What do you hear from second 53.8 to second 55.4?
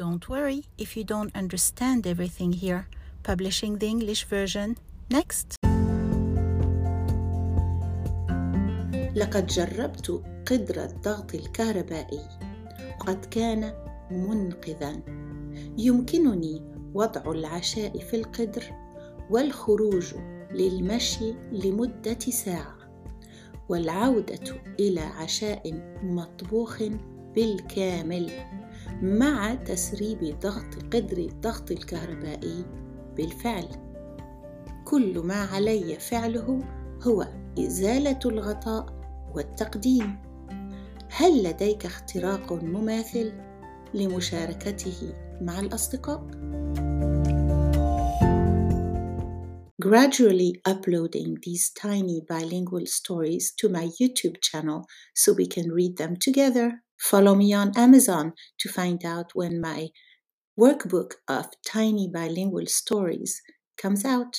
YouTube channel so